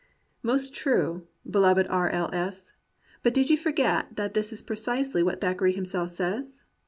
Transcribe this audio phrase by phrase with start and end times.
[0.41, 2.09] Most true, beloved R.
[2.09, 2.31] L.
[2.33, 2.73] S.,
[3.21, 6.63] but did you forget that this is precisely what Thackeray himself says